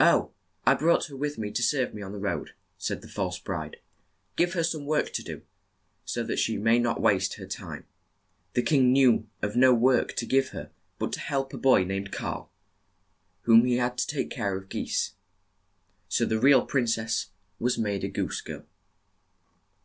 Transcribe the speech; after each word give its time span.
"Oh! 0.00 0.32
I 0.66 0.74
brought 0.74 1.04
her 1.04 1.16
with 1.16 1.38
me 1.38 1.52
to 1.52 1.62
serve 1.62 1.94
me 1.94 2.02
on 2.02 2.10
the 2.10 2.18
road," 2.18 2.54
said 2.76 3.02
the 3.02 3.08
false 3.08 3.38
bride. 3.38 3.76
"Give 4.34 4.54
her 4.54 4.64
some 4.64 4.84
work 4.84 5.12
to 5.12 5.22
do, 5.22 5.42
so 6.04 6.24
that 6.24 6.40
she 6.40 6.56
may 6.58 6.80
not 6.80 7.00
waste 7.00 7.34
her 7.34 7.46
time." 7.46 7.86
The 8.54 8.62
king 8.64 8.92
knew 8.92 9.28
of 9.42 9.54
no 9.54 9.72
work 9.72 10.16
to 10.16 10.26
give 10.26 10.48
her 10.48 10.72
but 10.98 11.12
to 11.12 11.20
help 11.20 11.54
a 11.54 11.56
boy 11.56 11.84
named 11.84 12.10
Karl, 12.10 12.50
whom 13.42 13.64
he 13.64 13.76
had 13.76 13.96
to 13.98 14.08
take 14.08 14.28
care 14.30 14.56
of 14.56 14.70
geese. 14.70 15.12
So 16.08 16.26
the 16.26 16.40
real 16.40 16.66
prin 16.66 16.88
cess 16.88 17.28
was 17.60 17.78
made 17.78 18.02
a 18.02 18.08
goose 18.08 18.40
girl. 18.40 18.66